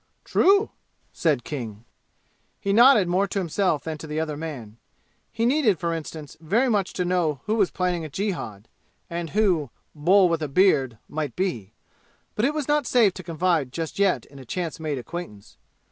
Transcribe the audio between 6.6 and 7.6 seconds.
much to know who